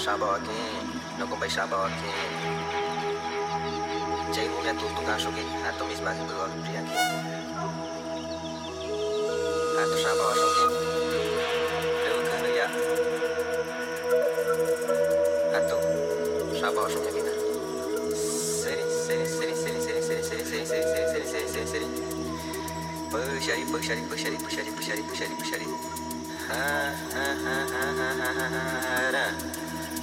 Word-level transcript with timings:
shabokin 0.00 0.84
no 1.18 1.24
kumbay 1.30 1.50
shabokin 1.56 2.14
jai 4.34 4.46
ho 4.48 4.58
gaya 4.64 4.74
tu 4.80 4.86
tu 4.96 5.02
ka 5.08 5.14
shoge 5.22 5.44
ha 5.64 5.70
tum 5.78 5.90
is 5.94 6.00
baat 6.06 6.18
ko 6.28 6.34
aur 6.42 6.50
priya 6.64 6.82
ki 6.88 6.94
ha 9.76 9.82
to 9.90 9.96
shabo 10.04 10.26
shoge 10.40 10.64
lo 12.06 12.12
khan 12.28 12.44
ya 12.58 12.66
ha 15.52 15.60
to 15.68 15.76
shabo 16.60 16.82
shoge 16.94 17.10
bina 17.16 17.34
seri 18.62 18.84
seri 19.04 19.26
seri 19.36 19.54
seri 19.62 19.80
seri 19.84 20.00
seri 20.08 20.22
seri 20.30 20.44
seri 20.50 20.64
seri 20.70 20.84
seri 20.88 21.08
seri 21.12 21.26
seri 21.32 21.48
seri 21.52 21.66
seri 21.72 21.88
puxa 23.12 23.52
ali 23.52 23.64
puxa 23.72 23.92
ali 23.92 24.02
puxa 24.10 24.28
ali 24.30 24.38
puxa 24.44 24.60
ali 24.64 24.72
puxa 24.78 24.92
ali 24.96 25.02
puxa 25.12 25.24
ali 25.28 25.34
puxa 25.40 25.56
ali 25.60 25.68
ha 26.48 26.64
ha 27.14 27.26
ha 27.44 27.56
ha 27.72 27.86
ha 27.98 28.08
ha 28.20 28.36
ha 28.44 28.60
ha 29.16 29.49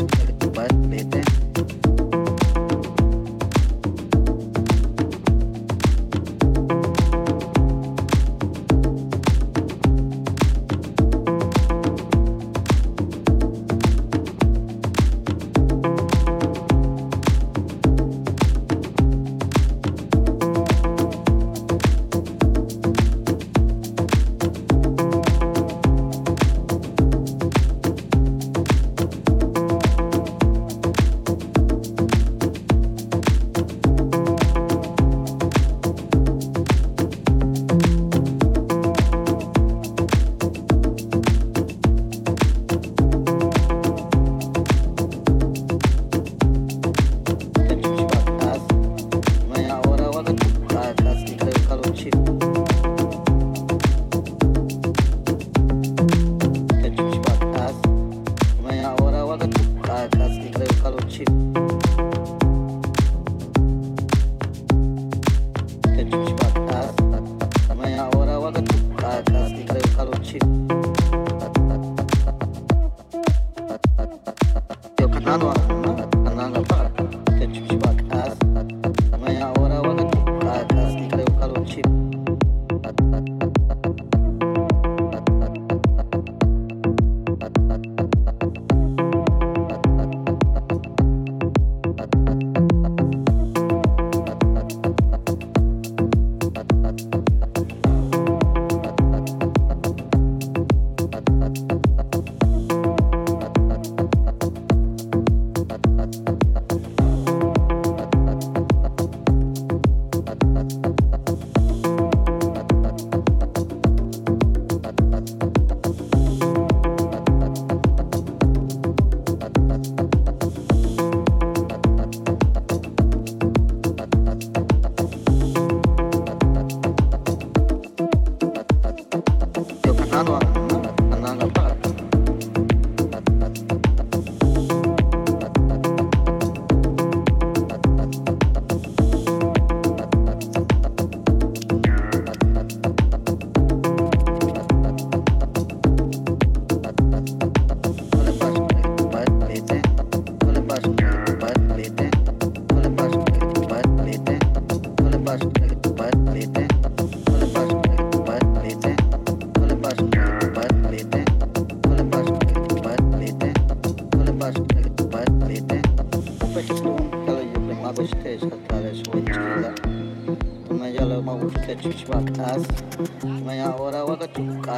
पास 0.00 0.32
तुरंत 0.42 0.86
लेते 0.90 1.18
हैं 1.18 1.43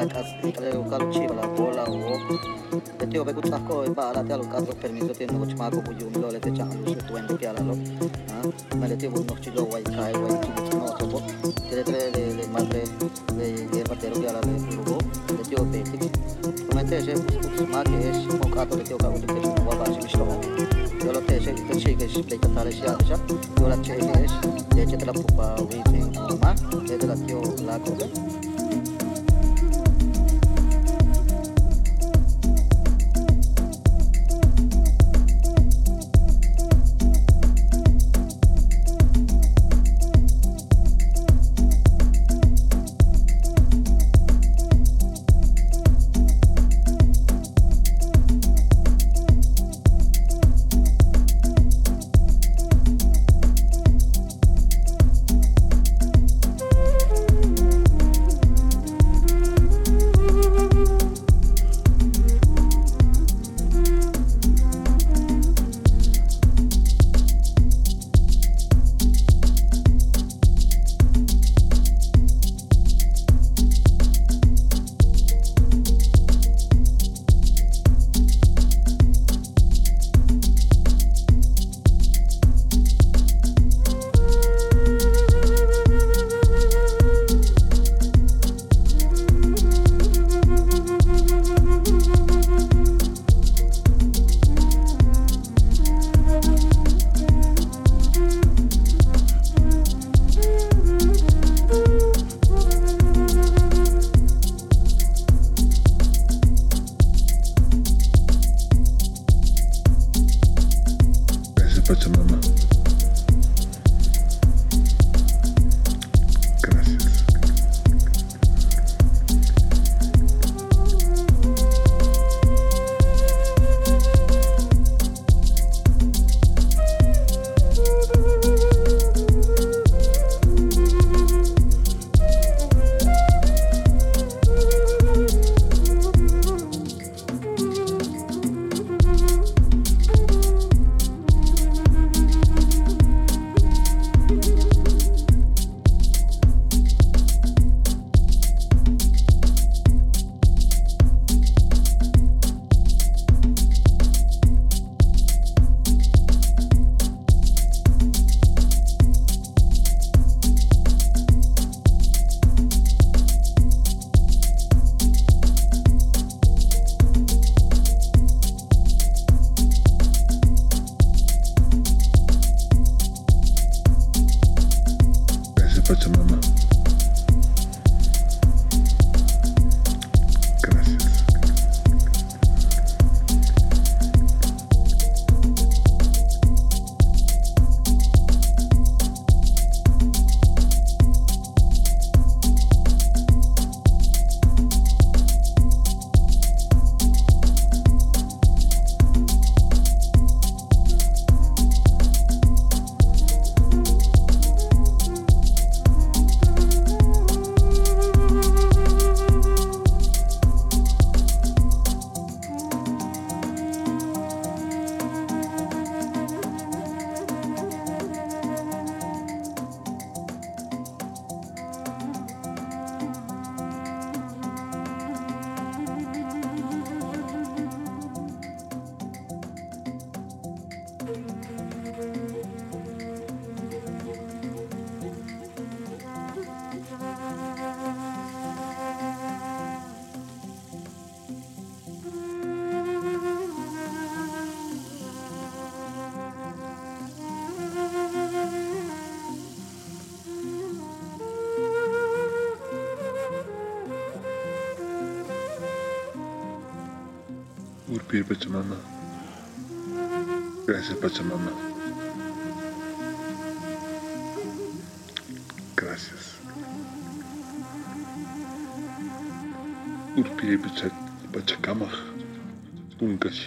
calcio 0.09 1.33
la 1.35 1.47
bola 1.49 1.83
o 1.83 2.19
pe 2.99 3.07
teo 3.07 3.24
pe 3.24 3.33
cu 3.33 3.41
tako 3.41 3.85
e 3.85 3.91
ba 3.91 4.12
la 4.12 4.23
te 4.23 4.33
alu 4.33 4.47
kazo 4.49 4.73
permiso 4.81 5.12
te 5.12 5.27
no 5.27 5.45
chma 5.47 5.70
go 5.70 5.81
bu 5.81 5.93
yum 6.01 6.12
lo 6.23 6.28
le 6.31 6.39
te 6.39 6.51
chang 6.57 6.73
tu 7.07 7.16
en 7.16 7.27
pia 7.37 7.53
la 7.53 7.62
lo 7.69 7.74
mele 8.78 8.97
te 8.97 9.09
bu 9.09 9.24
no 9.24 9.35
chilo 9.43 9.62
wai 9.73 9.83
kai 9.83 10.12
wai 10.23 10.45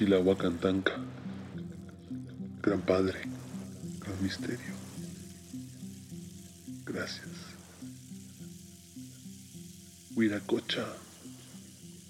Unkashila 0.09 0.25
Wakantanka. 0.25 0.99
Gran 2.61 2.81
Padre, 2.81 3.19
gran 3.99 4.23
misterio. 4.23 4.73
Gracias. 6.83 7.55
Huiracocha, 10.15 10.85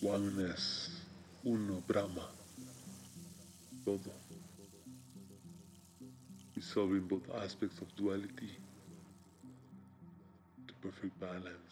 Oneness, 0.01 1.03
Uno, 1.43 1.83
Brahma, 1.85 2.25
todo. 3.83 4.11
Resolving 6.55 7.01
both 7.07 7.29
aspects 7.43 7.81
of 7.81 7.93
duality 7.97 8.51
to 10.67 10.73
perfect 10.81 11.19
balance, 11.19 11.68